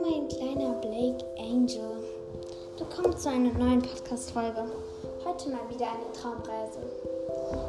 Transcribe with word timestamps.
Mein 0.00 0.28
kleiner 0.28 0.72
Blake 0.80 1.22
Angel. 1.38 1.98
Kommst 2.96 3.24
zu 3.24 3.28
einer 3.28 3.52
neuen 3.52 3.82
Podcast-Folge. 3.82 4.64
Heute 5.22 5.50
mal 5.50 5.68
wieder 5.68 5.86
eine 5.88 6.10
Traumreise. 6.14 6.80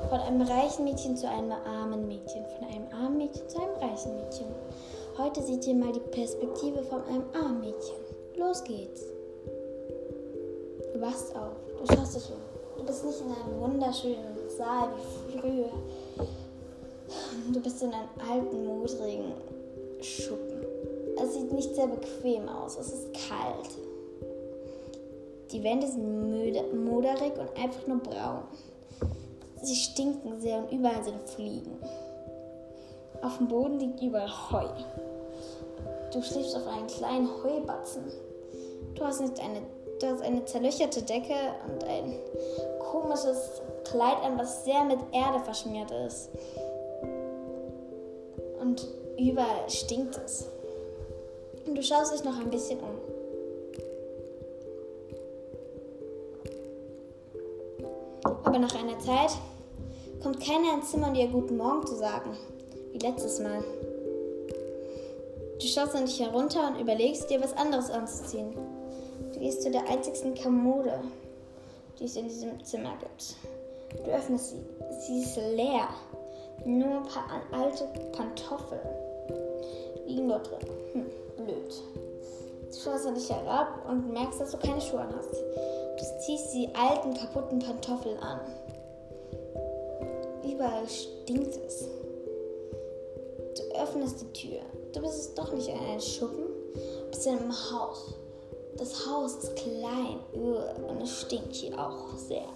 Von 0.09 0.19
einem 0.19 0.41
reichen 0.43 0.85
Mädchen 0.85 1.17
zu 1.17 1.27
einem 1.27 1.51
armen 1.51 2.07
Mädchen. 2.07 2.45
Von 2.57 2.67
einem 2.69 2.87
armen 2.93 3.17
Mädchen 3.17 3.49
zu 3.49 3.57
einem 3.57 3.75
reichen 3.75 4.15
Mädchen. 4.15 4.47
Heute 5.17 5.41
seht 5.41 5.67
ihr 5.67 5.75
mal 5.75 5.91
die 5.91 5.99
Perspektive 5.99 6.81
von 6.83 7.03
einem 7.07 7.25
armen 7.33 7.59
Mädchen. 7.59 7.97
Los 8.37 8.63
geht's. 8.63 9.01
Du 10.93 11.01
wachst 11.01 11.35
auf. 11.35 11.57
Du 11.81 11.93
schaust 11.93 12.15
dich 12.15 12.29
um. 12.29 12.39
Du 12.77 12.85
bist 12.85 13.03
nicht 13.03 13.19
in 13.19 13.31
einem 13.33 13.59
wunderschönen 13.59 14.37
Saal 14.47 14.87
wie 15.27 15.39
früher. 15.39 15.71
Du 17.53 17.59
bist 17.59 17.81
in 17.83 17.93
einem 17.93 18.09
alten, 18.27 18.65
modrigen 18.65 19.33
Schuppen. 20.01 20.65
Es 21.21 21.35
sieht 21.35 21.51
nicht 21.53 21.75
sehr 21.75 21.87
bequem 21.87 22.49
aus. 22.49 22.77
Es 22.77 22.91
ist 22.91 23.13
kalt. 23.13 23.69
Die 25.51 25.63
Wände 25.63 25.87
sind 25.87 26.85
moderig 26.85 27.33
und 27.37 27.55
einfach 27.55 27.85
nur 27.85 27.99
braun. 27.99 28.43
Sie 29.61 29.75
stinken 29.75 30.41
sehr 30.41 30.57
und 30.57 30.71
überall 30.71 31.03
sind 31.03 31.21
Fliegen. 31.29 31.77
Auf 33.21 33.37
dem 33.37 33.47
Boden 33.47 33.79
liegt 33.79 34.01
überall 34.01 34.51
Heu. 34.51 34.67
Du 36.11 36.21
schläfst 36.23 36.55
auf 36.55 36.67
einen 36.67 36.87
kleinen 36.87 37.29
Heubatzen. 37.43 38.05
Du 38.95 39.03
hast 39.03 39.21
nicht 39.21 39.39
eine, 39.39 39.61
du 39.99 40.07
hast 40.07 40.23
eine 40.23 40.45
zerlöcherte 40.45 41.03
Decke 41.03 41.35
und 41.67 41.83
ein 41.83 42.15
komisches 42.91 43.61
Kleid 43.83 44.21
an, 44.23 44.37
was 44.37 44.65
sehr 44.65 44.83
mit 44.83 44.99
Erde 45.11 45.39
verschmiert 45.43 45.91
ist. 45.91 46.29
Überall 49.17 49.69
stinkt 49.69 50.19
es. 50.25 50.45
Und 51.65 51.75
du 51.75 51.81
schaust 51.81 52.13
dich 52.13 52.23
noch 52.23 52.37
ein 52.39 52.49
bisschen 52.49 52.79
um. 52.79 52.99
Aber 58.43 58.59
nach 58.59 58.75
einer 58.75 58.99
Zeit 58.99 59.31
kommt 60.21 60.41
keiner 60.41 60.75
ins 60.75 60.91
Zimmer, 60.91 61.07
um 61.07 61.13
dir 61.13 61.27
Guten 61.27 61.57
Morgen 61.57 61.87
zu 61.87 61.95
sagen, 61.95 62.37
wie 62.91 62.99
letztes 62.99 63.39
Mal. 63.39 63.63
Du 65.59 65.65
schaust 65.65 65.95
an 65.95 66.05
dich 66.05 66.19
herunter 66.19 66.67
und 66.67 66.81
überlegst 66.81 67.29
dir, 67.29 67.41
was 67.41 67.53
anderes 67.53 67.89
anzuziehen. 67.89 68.53
Du 69.33 69.39
gehst 69.39 69.61
zu 69.61 69.71
der 69.71 69.87
einzigsten 69.89 70.35
Kommode, 70.35 70.99
die 71.99 72.05
es 72.05 72.17
in 72.17 72.27
diesem 72.27 72.63
Zimmer 72.63 72.93
gibt. 72.99 73.35
Du 74.03 74.11
öffnest 74.11 74.51
sie. 74.51 74.65
Sie 74.99 75.21
ist 75.21 75.37
leer. 75.55 75.87
Nur 76.65 76.97
ein 76.97 77.03
paar 77.03 77.41
alte 77.51 77.85
Pantoffeln 78.11 79.04
dort 80.43 80.51
drin. 80.51 80.69
Hm, 80.93 81.05
blöd. 81.37 81.83
Du 82.69 82.77
schaust 82.77 83.05
an 83.05 83.15
dich 83.15 83.29
herab 83.29 83.87
und 83.89 84.11
merkst, 84.11 84.39
dass 84.39 84.51
du 84.51 84.57
keine 84.57 84.81
Schuhe 84.81 85.01
an 85.01 85.13
hast. 85.15 85.33
Du 85.33 86.19
ziehst 86.25 86.53
die 86.53 86.69
alten, 86.75 87.13
kaputten 87.13 87.59
Pantoffeln 87.59 88.17
an. 88.19 88.39
Überall 90.43 90.87
stinkt 90.87 91.55
es. 91.65 91.87
Du 93.55 93.81
öffnest 93.81 94.21
die 94.21 94.33
Tür. 94.33 94.59
Du 94.93 95.01
bist 95.01 95.37
doch 95.37 95.51
nicht 95.53 95.69
in 95.69 95.77
einem 95.77 95.99
Schuppen, 95.99 96.45
du 96.73 97.09
bist 97.09 97.25
in 97.25 97.37
einem 97.37 97.53
Haus. 97.71 98.13
Das 98.77 99.07
Haus 99.07 99.35
ist 99.35 99.55
klein 99.55 100.19
und 100.33 101.01
es 101.01 101.21
stinkt 101.21 101.55
hier 101.55 101.79
auch 101.79 102.17
sehr. 102.17 102.47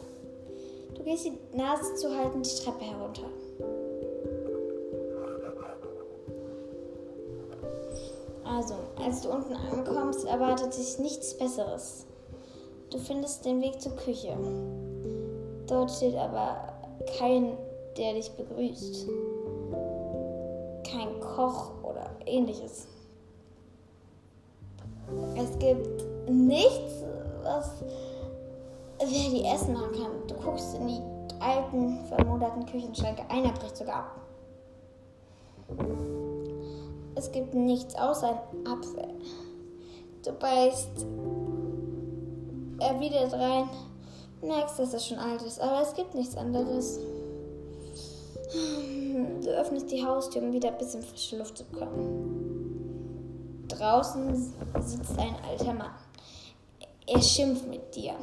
Du 0.96 1.04
gehst 1.04 1.26
die 1.26 1.38
Nase 1.54 1.96
zu 1.96 2.14
halten 2.16 2.44
die 2.44 2.50
Treppe 2.50 2.84
herunter. 2.84 3.30
Also, 8.56 8.76
als 9.04 9.22
du 9.22 9.30
unten 9.30 9.54
ankommst, 9.54 10.26
erwartet 10.26 10.74
sich 10.74 10.98
nichts 11.00 11.38
Besseres. 11.38 12.06
Du 12.90 12.98
findest 12.98 13.46
den 13.46 13.62
Weg 13.62 13.80
zur 13.80 13.96
Küche. 13.96 14.36
Dort 15.68 15.92
steht 15.92 16.16
aber 16.16 16.74
kein, 17.18 17.58
der 17.98 18.14
dich 18.14 18.32
begrüßt. 18.32 19.08
Kein 20.84 21.20
Koch 21.20 21.72
ähnliches. 22.30 22.88
Es 25.36 25.58
gibt 25.60 26.04
nichts, 26.30 27.04
was 27.44 27.84
wer 29.00 29.08
die 29.08 29.46
Essen 29.46 29.74
machen 29.74 29.94
kann. 29.94 30.28
Du 30.28 30.36
guckst 30.36 30.76
in 30.76 30.88
die 30.88 31.02
alten, 31.40 32.06
vermoderten 32.06 32.66
Küchenschränke. 32.66 33.24
Einer 33.30 33.52
bricht 33.54 33.78
sogar 33.78 33.96
ab. 33.96 34.16
Es 37.20 37.32
gibt 37.34 37.54
nichts 37.54 37.96
außer 37.96 38.30
ein 38.30 38.40
Apfel. 38.66 39.10
Du 40.24 40.32
beißt 40.32 41.06
erwidert 42.80 43.34
rein, 43.34 43.70
merkst, 44.42 44.80
dass 44.80 44.94
es 44.94 45.06
schon 45.06 45.20
alt 45.20 45.42
ist, 45.42 45.60
aber 45.60 45.82
es 45.82 45.94
gibt 45.94 46.16
nichts 46.16 46.38
anderes. 46.38 46.98
Du 49.44 49.50
öffnest 49.50 49.92
die 49.92 50.06
Haustür, 50.06 50.44
um 50.44 50.54
wieder 50.54 50.70
ein 50.70 50.78
bisschen 50.78 51.02
frische 51.02 51.38
Luft 51.38 51.58
zu 51.58 51.66
bekommen. 51.66 53.66
Draußen 53.68 54.54
sitzt 54.80 55.20
ein 55.20 55.36
alter 55.46 55.74
Mann. 55.74 55.92
Er 57.06 57.22
schimpft 57.22 57.68
mit 57.68 57.94
dir. 57.94 58.14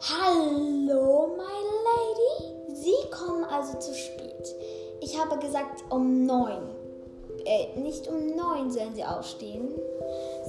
Hallo, 0.00 1.26
my 1.36 1.42
lady. 1.88 2.72
Sie 2.72 3.10
kommen 3.10 3.44
also 3.46 3.76
zu 3.80 3.92
spät. 3.92 4.54
Ich 5.00 5.18
habe 5.18 5.40
gesagt 5.40 5.82
um 5.90 6.24
neun. 6.24 6.81
Äh, 7.44 7.78
nicht 7.78 8.06
um 8.08 8.36
neun 8.36 8.70
sollen 8.70 8.94
Sie 8.94 9.04
aufstehen, 9.04 9.68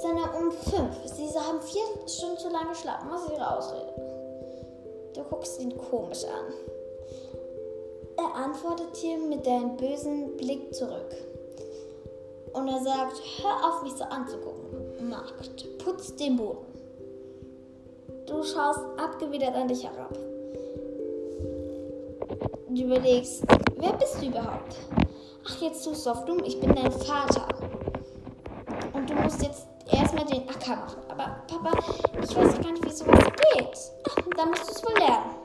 sondern 0.02 0.30
um 0.36 0.52
fünf. 0.52 0.96
Sie 1.06 1.28
haben 1.40 1.62
vier 1.62 1.84
Stunden 2.08 2.38
zu 2.38 2.50
lange 2.50 2.70
geschlafen. 2.70 3.09
Was 3.12 3.24
ist 3.24 3.31
Ihre 3.31 3.58
Ausrede? 3.58 3.94
Du 5.16 5.24
guckst 5.24 5.59
ihn 5.62 5.78
komisch 5.78 6.24
an. 6.26 6.54
Er 8.18 8.36
antwortet 8.44 9.02
dir 9.02 9.18
mit 9.18 9.46
deinem 9.46 9.76
bösen 9.78 10.38
Blick 10.38 10.74
zurück. 10.74 11.16
Und 12.54 12.68
er 12.68 12.84
sagt, 12.84 13.22
hör 13.42 13.68
auf 13.68 13.84
mich 13.84 13.94
so 13.94 14.04
anzugucken. 14.04 15.10
Magd, 15.10 15.78
putz 15.80 16.16
den 16.16 16.38
Boden. 16.38 16.66
Du 18.28 18.44
schaust 18.44 18.80
abgewidert 18.98 19.56
an 19.56 19.68
dich 19.68 19.84
herab. 19.84 20.16
Du 22.70 22.81
überlegst, 22.81 23.44
wer 23.78 23.94
bist 23.94 24.22
du 24.22 24.28
überhaupt? 24.28 24.75
Ach, 25.46 25.62
jetzt 25.62 25.84
tust 25.84 26.06
du 26.06 26.12
auf 26.12 26.26
dumm, 26.26 26.42
ich 26.46 26.59
bin 26.59 26.74
dein 26.74 26.92
Vater. 26.92 27.48
Und 28.94 29.09
du 29.09 29.14
musst 29.16 29.42
jetzt 29.42 29.68
erstmal 29.92 30.26
den 30.26 30.48
Acker 30.50 30.76
machen. 30.76 31.02
Aber 31.09 31.38
Papa, 31.48 31.78
ich 32.22 32.36
weiß 32.36 32.62
gar 32.62 32.72
nicht, 32.72 32.86
wie 32.86 32.92
sowas 32.92 33.24
geht. 33.54 33.78
Ach, 34.09 34.16
dann 34.38 34.50
musst 34.50 34.70
du 34.70 34.74
es 34.74 34.84
wohl 34.84 34.98
lernen. 35.00 35.36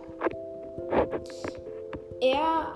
Er 2.20 2.74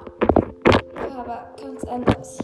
aber 1.22 1.48
ganz 1.60 1.84
anders. 1.84 2.38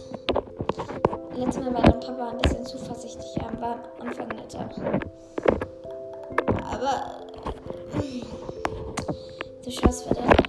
Letztes 1.35 1.63
Mal 1.63 1.73
war 1.73 1.81
dein 1.81 1.99
Papa 1.99 2.29
ein 2.29 2.37
bisschen 2.37 2.65
zuversichtlich, 2.65 3.37
er 3.37 3.61
war 3.61 3.79
am 3.99 4.07
Anfang 4.07 4.27
netter. 4.29 4.69
Aber 6.71 7.25
du 9.63 9.71
schaust 9.71 10.09
weiter 10.09 10.21
herab. 10.21 10.39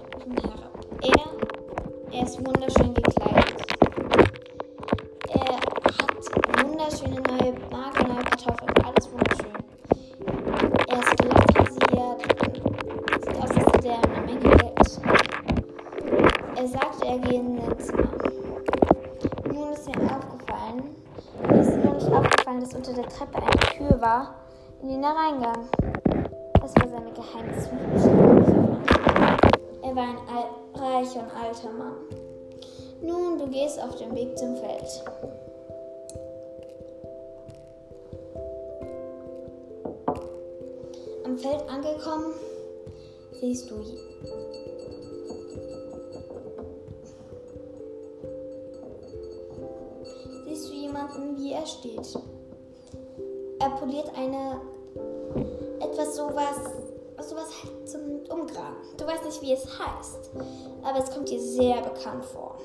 Er, 1.01 2.17
er 2.17 2.23
ist 2.23 2.45
wunderschön 2.45 2.93
gekleidet. 2.93 3.40
Sagte, 16.81 17.07
er 17.07 17.17
gehe 17.19 17.39
in 17.39 17.57
sein 17.57 17.79
Zimmer. 17.79 18.09
Nun 19.53 19.73
ist 19.73 19.87
ihm 19.87 20.09
aufgefallen, 20.09 20.95
ist 21.59 21.77
noch 21.83 21.93
nicht 21.93 22.11
aufgefallen, 22.11 22.61
dass 22.61 22.73
unter 22.73 22.93
der 22.93 23.07
Treppe 23.07 23.37
eine 23.37 23.77
Tür 23.77 24.01
war, 24.01 24.35
in 24.81 24.89
den 24.89 25.03
er 25.03 25.15
reingang. 25.15 25.69
Das 26.61 26.75
war 26.75 26.87
seine 26.87 27.11
geheime 27.11 27.51
Er 29.83 29.95
war 29.95 30.03
ein 30.03 30.17
reicher 30.75 31.21
und 31.21 31.31
alter 31.35 31.71
Mann. 31.71 31.93
Nun, 33.01 33.37
du 33.37 33.47
gehst 33.47 33.81
auf 33.81 33.95
dem 33.95 34.15
Weg 34.15 34.37
zum 34.37 34.55
Feld. 34.55 35.03
Am 41.25 41.37
Feld 41.37 41.63
angekommen, 41.69 42.33
siehst 43.39 43.69
du 43.71 43.83
wie 51.41 51.53
er 51.53 51.65
steht. 51.65 52.19
Er 53.59 53.69
poliert 53.71 54.11
eine 54.15 54.61
etwas 55.79 56.15
sowas, 56.15 56.57
sowas 57.19 57.49
halt 57.63 57.89
zum 57.89 58.01
Umgraben. 58.29 58.77
Du 58.97 59.05
weißt 59.05 59.25
nicht, 59.25 59.41
wie 59.41 59.53
es 59.53 59.65
heißt, 59.65 60.31
aber 60.83 60.99
es 60.99 61.11
kommt 61.11 61.29
dir 61.29 61.41
sehr 61.41 61.81
bekannt 61.81 62.25
vor. 62.25 62.57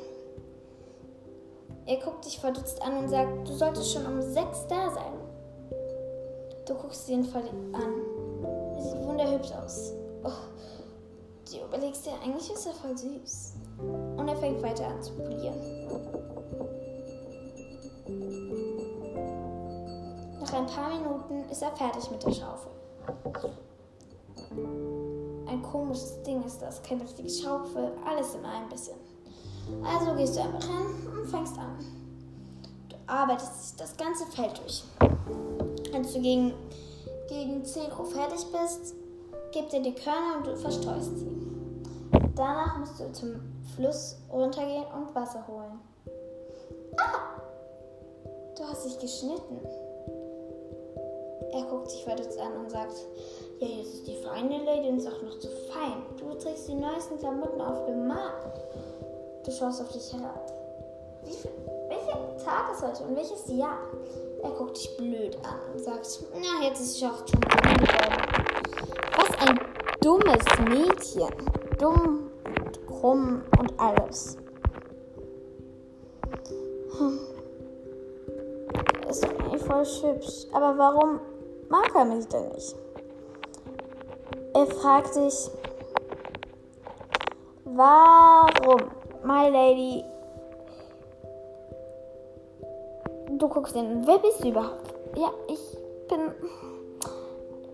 Er 1.87 1.97
guckt 1.99 2.25
dich 2.25 2.39
verdutzt 2.39 2.83
an 2.83 2.99
und 2.99 3.09
sagt, 3.09 3.49
du 3.49 3.53
solltest 3.53 3.93
schon 3.93 4.07
um 4.07 4.21
sechs 4.21 4.67
da 4.67 4.91
sein. 4.91 5.13
Du 6.67 6.75
guckst 6.75 7.09
ihn 7.09 7.27
an. 7.33 7.45
Er 8.75 8.83
sieht 8.83 9.07
wunderhübsch 9.07 9.53
aus. 9.53 9.93
Oh, 10.25 10.31
du 11.51 11.65
überlegst 11.65 12.05
dir, 12.05 12.13
eigentlich 12.25 12.53
ist 12.53 12.67
er 12.67 12.73
voll 12.73 12.97
süß. 12.99 13.53
Und 14.17 14.29
er 14.29 14.37
fängt 14.37 14.63
weiter 14.63 14.89
an 14.89 15.03
zu 15.03 15.13
polieren. 15.13 15.77
Nach 20.47 20.53
ein 20.53 20.67
paar 20.67 20.91
Minuten 20.91 21.51
ist 21.51 21.61
er 21.61 21.75
fertig 21.75 22.09
mit 22.09 22.23
der 22.23 22.31
Schaufel. 22.31 22.71
Ein 25.49 25.61
komisches 25.61 26.23
Ding 26.23 26.45
ist 26.45 26.63
das, 26.63 26.81
keine 26.85 27.03
richtige 27.03 27.29
Schaufel, 27.29 27.91
alles 28.07 28.37
in 28.37 28.45
einem 28.45 28.69
bisschen. 28.69 28.95
Also 29.85 30.15
gehst 30.15 30.37
du 30.37 30.43
einfach 30.43 30.63
hin 30.63 31.19
und 31.19 31.27
fängst 31.27 31.59
an. 31.59 31.77
Du 32.89 32.97
arbeitest 33.09 33.81
das 33.81 33.97
ganze 33.97 34.25
Feld 34.27 34.57
durch. 34.59 34.85
Als 35.93 36.13
du 36.13 36.21
gegen, 36.21 36.55
gegen 37.29 37.65
10 37.65 37.91
Uhr 37.99 38.07
fertig 38.07 38.47
bist, 38.53 38.95
gibt 39.51 39.75
er 39.75 39.81
die 39.81 39.97
Körner 39.97 40.37
und 40.39 40.47
du 40.47 40.57
verstreust 40.57 41.19
sie. 41.19 41.37
Danach 42.37 42.79
musst 42.79 43.01
du 43.01 43.11
zum 43.11 43.41
Fluss 43.75 44.17
runtergehen 44.31 44.85
und 44.97 45.13
Wasser 45.13 45.45
holen. 45.49 45.81
Ah! 46.99 47.41
Du 48.57 48.63
hast 48.63 48.85
dich 48.85 48.99
geschnitten. 49.01 49.59
Er 51.53 51.63
guckt 51.71 51.91
sich 51.91 52.05
verdutzt 52.05 52.39
an 52.39 52.53
und 52.59 52.71
sagt, 52.71 52.95
ja, 53.61 53.67
jetzt 53.67 53.95
ist 53.95 54.07
die 54.07 54.17
feine 54.17 54.65
Lady 54.65 54.89
und 54.89 54.99
ist 54.99 55.09
auch 55.09 55.23
noch 55.23 55.39
zu 55.39 55.49
fein. 55.49 56.03
Du 56.19 56.35
trägst 56.35 56.69
die 56.69 56.75
neuesten 56.75 57.19
Klamotten 57.19 57.61
auf 57.61 57.87
dem 57.87 58.07
Markt. 58.07 58.61
Du 59.45 59.51
schaust 59.51 59.81
auf 59.81 59.93
dich 59.93 60.13
herab. 60.13 60.53
Viel, 61.25 61.51
welcher 61.89 62.37
Tag 62.45 62.73
ist 62.73 62.83
heute 62.83 63.05
und 63.05 63.17
welches 63.17 63.49
Jahr? 63.49 63.79
Er 64.43 64.51
guckt 64.51 64.77
dich 64.77 64.97
blöd 64.97 65.37
an 65.45 65.73
und 65.73 65.83
sagt, 65.83 66.07
na, 66.35 66.67
jetzt 66.67 66.81
ist 66.81 66.97
es 66.97 67.03
auch 67.03 67.27
schon. 67.27 67.41
Was 69.17 69.49
ein 69.49 69.59
dummes 70.01 70.45
Mädchen. 70.69 71.35
Dumm, 71.79 72.31
und 72.67 72.87
krumm 72.87 73.43
und 73.59 73.73
alles. 73.79 74.37
Hm. 76.99 77.21
Ist 79.09 79.25
eigentlich 79.25 79.63
voll 79.63 79.85
hübsch. 79.85 80.47
Aber 80.53 80.77
warum 80.79 81.21
mag 81.69 81.95
er 81.95 82.05
mich 82.05 82.27
denn 82.29 82.49
nicht? 82.49 82.75
Er 84.55 84.67
fragt 84.67 85.15
dich, 85.17 85.51
warum, 87.65 88.91
my 89.25 89.49
lady, 89.51 90.05
du 93.39 93.49
guckst 93.49 93.77
ihn, 93.77 94.07
wer 94.07 94.19
bist 94.19 94.43
du 94.43 94.49
überhaupt? 94.49 94.95
Ja, 95.17 95.31
ich 95.49 95.79
bin, 96.09 96.33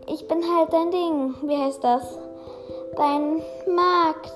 ich 0.07 0.27
bin 0.27 0.43
halt 0.43 0.73
dein 0.73 0.91
Ding, 0.91 1.35
wie 1.43 1.57
heißt 1.57 1.83
das? 1.85 2.19
Dein 2.97 3.43
Markt. 3.75 4.33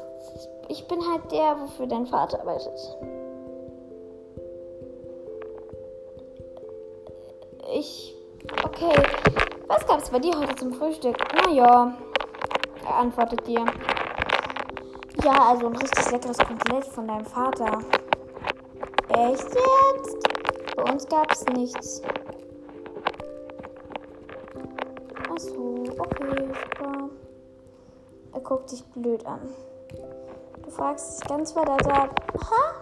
Ich 0.69 0.87
bin 0.89 1.01
halt 1.11 1.31
der, 1.31 1.57
wofür 1.61 1.87
dein 1.87 2.07
Vater 2.07 2.41
arbeitet. 2.41 2.97
Gab's 9.97 10.11
bei 10.11 10.19
dir 10.19 10.39
heute 10.39 10.55
zum 10.57 10.75
Frühstück? 10.75 11.17
Naja, 11.33 11.97
er 12.87 12.95
antwortet 12.97 13.47
dir. 13.47 13.65
Ja, 15.25 15.49
also 15.49 15.69
ein 15.69 15.77
richtig 15.77 16.11
leckeres 16.11 16.37
Kotelett 16.37 16.85
von 16.85 17.09
deinem 17.09 17.25
Vater. 17.25 17.79
Echt 19.09 19.55
jetzt? 19.55 20.77
Bei 20.77 20.93
uns 20.93 21.09
gab 21.09 21.33
es 21.33 21.47
nichts. 21.47 22.03
Achso, 25.31 25.85
okay, 25.97 26.47
super. 26.47 27.09
Er 28.35 28.41
guckt 28.41 28.73
dich 28.73 28.85
blöd 28.89 29.25
an. 29.25 29.41
Du 30.63 30.71
fragst 30.71 31.23
dich 31.23 31.29
ganz 31.31 31.53
verdattert, 31.53 32.11
ha? 32.51 32.75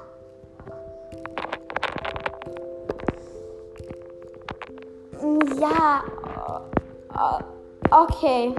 Ja, 5.61 6.03
okay. 7.91 8.55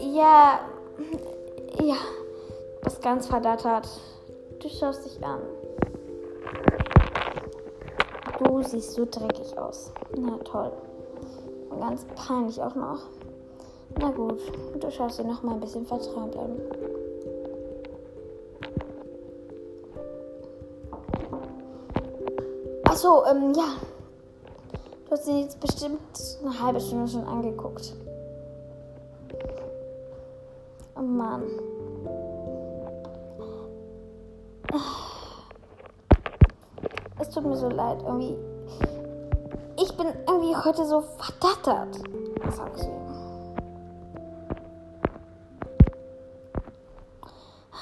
Ja, 0.00 0.60
ja, 1.82 1.96
das 2.82 3.00
ganz 3.00 3.26
verdattert. 3.26 3.88
Du 4.60 4.68
schaust 4.68 5.04
dich 5.04 5.24
an. 5.24 5.40
Du 8.38 8.62
siehst 8.62 8.94
so 8.94 9.06
dreckig 9.10 9.56
aus. 9.58 9.92
Na 10.16 10.36
toll. 10.44 10.72
Und 11.70 11.80
ganz 11.80 12.04
peinlich 12.14 12.60
auch 12.62 12.74
noch. 12.74 13.00
Na 13.98 14.10
gut, 14.10 14.40
du 14.80 14.90
schaust 14.90 15.18
dir 15.18 15.24
noch 15.24 15.42
mal 15.42 15.54
ein 15.54 15.60
bisschen 15.60 15.86
verträumt 15.86 16.36
an. 16.36 16.60
Achso, 23.04 23.22
ähm, 23.26 23.52
ja. 23.54 23.76
Du 25.04 25.10
hast 25.10 25.28
ihn 25.28 25.40
jetzt 25.40 25.60
bestimmt 25.60 26.00
eine 26.42 26.58
halbe 26.58 26.80
Stunde 26.80 27.06
schon 27.06 27.26
angeguckt. 27.26 27.94
Oh 30.96 31.02
Mann. 31.02 31.42
Es 37.18 37.28
tut 37.28 37.44
mir 37.44 37.56
so 37.56 37.68
leid, 37.68 37.98
irgendwie. 38.06 38.38
Ich 39.78 39.94
bin 39.98 40.06
irgendwie 40.26 40.56
heute 40.56 40.86
so 40.86 41.02
verdattert, 41.02 41.98
sagst 42.56 42.84
du. 42.84 42.90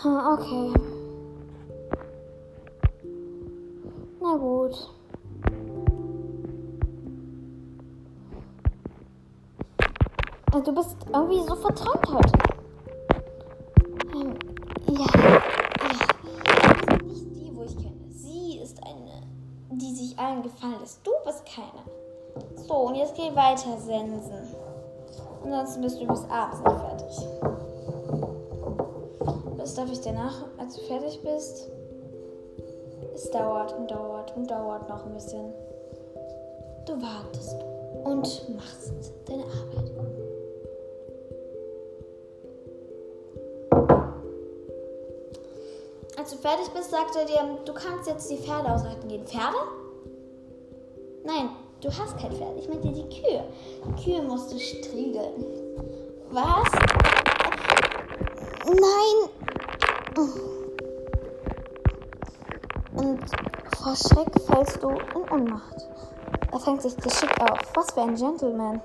Okay. 0.04 0.91
Du 10.52 10.74
bist 10.74 10.96
irgendwie 11.10 11.40
so 11.48 11.54
verträumt 11.56 12.06
heute. 12.12 12.32
Ja, 14.14 14.98
ja. 14.98 15.42
Nicht 17.02 17.34
die, 17.34 17.50
wo 17.54 17.62
ich 17.62 17.74
kenne. 17.74 17.96
Sie 18.10 18.58
ist 18.58 18.78
eine, 18.84 19.22
die 19.70 19.94
sich 19.94 20.18
allen 20.18 20.42
gefallen 20.42 20.76
lässt. 20.80 21.00
Du 21.06 21.10
bist 21.24 21.46
keine. 21.46 21.82
So, 22.68 22.74
und 22.74 22.96
jetzt 22.96 23.14
geh 23.14 23.34
weiter 23.34 23.78
sensen. 23.78 24.54
Ansonsten 25.42 25.80
bist 25.80 26.02
du 26.02 26.06
bis 26.06 26.24
abends 26.28 26.60
nicht 26.60 26.80
fertig. 26.80 27.28
Was 29.56 29.74
darf 29.74 29.90
ich 29.90 30.00
dir 30.00 30.12
nach, 30.12 30.44
als 30.58 30.76
du 30.76 30.82
fertig 30.82 31.18
bist? 31.22 31.70
Es 33.14 33.30
dauert 33.30 33.72
und 33.72 33.90
dauert 33.90 34.36
und 34.36 34.50
dauert 34.50 34.86
noch 34.86 35.06
ein 35.06 35.14
bisschen. 35.14 35.50
Du 36.86 36.92
wartest 37.00 37.56
und 38.04 38.54
machst 38.54 38.92
deine 39.26 39.44
Arbeit. 39.44 40.21
Fertig 46.42 46.68
bist, 46.74 46.90
sagt 46.90 47.16
er 47.16 47.24
dir, 47.24 47.58
du 47.64 47.72
kannst 47.72 48.08
jetzt 48.08 48.28
die 48.28 48.36
Pferde 48.36 48.70
ausreiten 48.72 49.08
gehen. 49.08 49.24
Pferde? 49.24 49.56
Nein, 51.24 51.50
du 51.80 51.88
hast 51.88 52.18
kein 52.18 52.32
Pferd. 52.32 52.58
Ich 52.58 52.68
meinte 52.68 52.88
die 52.88 53.08
Kühe. 53.08 53.44
Kühe 54.02 54.22
musst 54.22 54.52
du 54.52 54.58
striegeln. 54.58 55.44
Was? 56.32 56.68
Nein. 58.66 59.28
Und 62.94 63.20
vor 63.76 63.96
Schreck 63.96 64.40
fällst 64.46 64.82
du 64.82 64.90
in 64.90 65.22
Unmacht. 65.30 65.86
Er 66.50 66.58
fängt 66.58 66.82
sich 66.82 66.96
geschickt 66.96 67.40
auf. 67.40 67.58
Was 67.74 67.92
für 67.92 68.02
ein 68.02 68.16
Gentleman. 68.16 68.80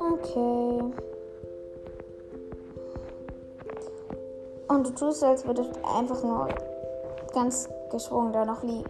Okay. 0.00 1.11
Und 4.72 4.86
du 4.86 4.94
tust, 4.94 5.22
als 5.22 5.46
würdest 5.46 5.76
du 5.76 5.84
einfach 5.86 6.22
nur 6.22 6.48
ganz 7.34 7.68
geschwungen 7.90 8.32
da 8.32 8.46
noch 8.46 8.62
liegen. 8.62 8.88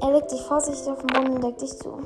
Er 0.00 0.12
legt 0.12 0.32
dich 0.32 0.40
vorsichtig 0.42 0.90
auf 0.90 0.98
den 0.98 1.06
Boden 1.06 1.34
und 1.36 1.44
deckt 1.44 1.62
dich 1.62 1.78
zu. 1.78 2.02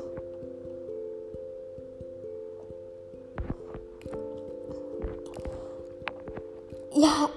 Ja. 6.91 7.27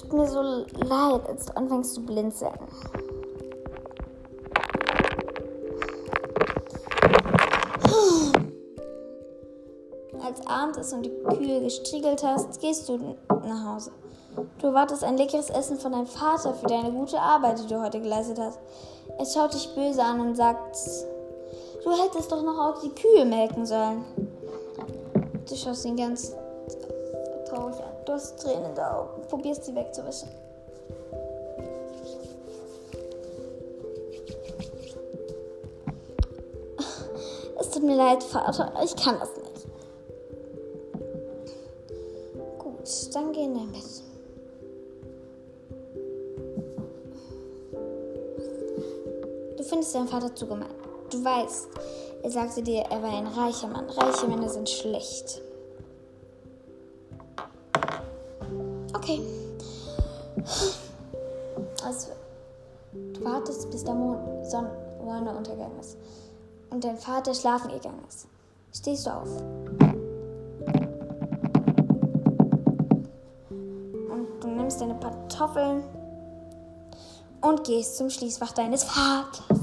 Tut 0.00 0.12
mir 0.12 0.26
so 0.26 0.42
leid, 0.42 1.28
als 1.28 1.46
du 1.46 1.56
anfängst 1.56 1.94
zu 1.94 2.04
blinzeln. 2.04 2.58
Als 10.22 10.46
Abend 10.46 10.76
ist 10.76 10.92
und 10.92 11.02
die 11.02 11.10
Kühe 11.36 11.60
gestriegelt 11.60 12.22
hast, 12.22 12.60
gehst 12.60 12.88
du 12.88 13.16
nach 13.28 13.74
Hause. 13.74 13.92
Du 14.58 14.68
erwartest 14.68 15.04
ein 15.04 15.16
leckeres 15.16 15.50
Essen 15.50 15.78
von 15.78 15.92
deinem 15.92 16.06
Vater 16.06 16.54
für 16.54 16.66
deine 16.66 16.92
gute 16.92 17.20
Arbeit, 17.20 17.58
die 17.60 17.66
du 17.66 17.80
heute 17.80 18.00
geleistet 18.00 18.38
hast. 18.38 18.58
Er 19.18 19.26
schaut 19.26 19.54
dich 19.54 19.74
böse 19.74 20.02
an 20.02 20.20
und 20.20 20.36
sagt, 20.36 20.76
du 21.84 21.90
hättest 21.90 22.30
doch 22.30 22.42
noch 22.42 22.58
auch 22.58 22.80
die 22.80 22.90
Kühe 22.90 23.24
melken 23.24 23.66
sollen. 23.66 24.04
Du 25.48 25.56
schaust 25.56 25.84
ihn 25.84 25.96
ganz 25.96 26.32
traurig 27.48 27.76
an. 27.76 27.90
Du 28.06 28.12
hast 28.12 28.40
Tränen 28.40 28.66
in 28.66 28.74
den 28.74 28.84
Augen. 28.84 29.22
Probierst 29.28 29.64
sie 29.64 29.74
wegzuwischen. 29.74 30.28
Es 37.58 37.70
tut 37.70 37.82
mir 37.82 37.96
leid, 37.96 38.22
Vater. 38.22 38.72
Ich 38.82 38.96
kann 38.96 39.18
das 39.18 39.36
nicht. 39.36 39.39
Findest 49.90 49.94
deinen 49.94 50.20
Vater 50.20 50.34
zu 50.34 50.46
gemein. 50.46 50.70
Du 51.10 51.24
weißt, 51.24 51.68
er 52.22 52.30
sagte 52.30 52.62
dir, 52.62 52.82
er 52.90 53.02
war 53.02 53.10
ein 53.10 53.26
reicher 53.26 53.66
Mann. 53.66 53.88
Reiche 53.90 54.28
Männer 54.28 54.48
sind 54.48 54.68
schlecht. 54.68 55.42
Okay. 58.94 59.20
Also, 61.84 62.08
du 62.92 63.24
wartest, 63.24 63.70
bis 63.70 63.82
der 63.82 63.94
Mond, 63.94 64.46
Sonne 64.46 64.70
untergegangen 65.36 65.78
ist 65.80 65.96
und 66.70 66.84
dein 66.84 66.96
Vater 66.96 67.34
schlafen 67.34 67.70
gegangen 67.72 68.04
ist. 68.08 68.26
Stehst 68.72 69.06
du 69.06 69.10
auf. 69.10 69.28
Und 74.08 74.28
du 74.40 74.46
nimmst 74.46 74.80
deine 74.80 74.98
Kartoffeln 75.00 75.82
und 77.40 77.64
gehst 77.64 77.96
zum 77.96 78.08
Schließfach 78.08 78.52
deines 78.52 78.84
Vaters. 78.84 79.59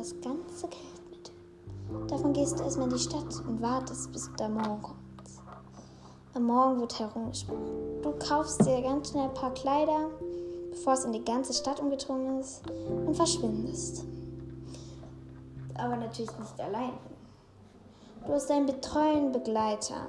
Das 0.00 0.14
ganze 0.22 0.66
Geld 0.68 1.10
mit. 1.10 2.10
Davon 2.10 2.32
gehst 2.32 2.58
du 2.58 2.64
erstmal 2.64 2.88
in 2.88 2.94
die 2.94 3.02
Stadt 3.02 3.34
und 3.46 3.60
wartest, 3.60 4.10
bis 4.12 4.30
der 4.38 4.48
Morgen 4.48 4.80
kommt. 4.80 4.96
Am 6.32 6.44
Morgen 6.44 6.80
wird 6.80 6.98
herumgesprochen. 6.98 8.00
Du 8.02 8.12
kaufst 8.12 8.64
dir 8.64 8.80
ganz 8.80 9.10
schnell 9.10 9.24
ein 9.24 9.34
paar 9.34 9.52
Kleider, 9.52 10.08
bevor 10.70 10.94
es 10.94 11.04
in 11.04 11.12
die 11.12 11.24
ganze 11.24 11.52
Stadt 11.52 11.80
umgedrungen 11.80 12.40
ist, 12.40 12.62
und 13.06 13.14
verschwindest. 13.14 14.04
Aber 15.74 15.96
natürlich 15.96 16.30
nicht 16.38 16.60
allein. 16.60 16.92
Du 18.26 18.32
hast 18.32 18.50
einen 18.50 18.66
betreuen 18.66 19.32
Begleiter. 19.32 20.06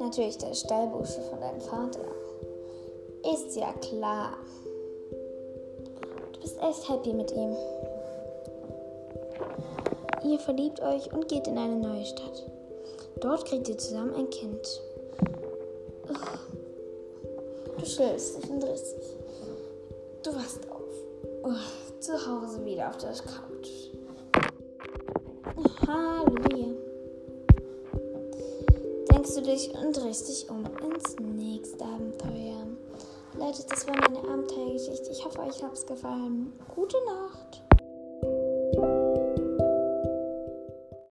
Natürlich 0.00 0.38
der 0.38 0.54
Stallbursche 0.54 1.20
von 1.22 1.40
deinem 1.40 1.60
Vater. 1.60 2.00
Ist 3.32 3.54
ja 3.54 3.72
klar. 3.74 4.32
Du 6.46 6.52
bist 6.52 6.62
echt 6.62 6.88
happy 6.88 7.12
mit 7.12 7.32
ihm. 7.32 7.56
Ihr 10.24 10.38
verliebt 10.38 10.80
euch 10.80 11.12
und 11.12 11.26
geht 11.26 11.48
in 11.48 11.58
eine 11.58 11.74
neue 11.74 12.04
Stadt. 12.04 12.46
Dort 13.20 13.46
kriegt 13.46 13.68
ihr 13.68 13.76
zusammen 13.76 14.14
ein 14.14 14.30
Kind. 14.30 14.80
Du 17.76 17.84
schläfst 17.84 18.36
dich 18.40 18.48
und 18.48 18.62
drehst 18.62 18.96
dich. 18.96 19.16
Du 20.22 20.36
wachst 20.36 20.60
auf. 20.70 21.50
zu 21.98 22.12
Hause 22.12 22.64
wieder 22.64 22.90
auf 22.90 22.98
der 22.98 23.10
Couch. 23.10 23.90
Halleluja. 25.84 26.74
Denkst 29.10 29.34
du 29.34 29.42
dich 29.42 29.74
und 29.74 29.96
drehst 29.96 30.28
dich 30.28 30.48
um. 30.48 30.64
Leute, 33.46 33.62
das 33.68 33.86
war 33.86 33.94
meine 33.94 34.18
Abenteuergeschichte. 34.28 35.12
Ich 35.12 35.24
hoffe, 35.24 35.38
euch 35.38 35.62
hat 35.62 35.72
es 35.72 35.86
gefallen. 35.86 36.52
Gute 36.74 36.96
Nacht. 37.06 37.65